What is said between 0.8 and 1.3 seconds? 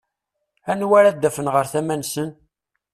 ara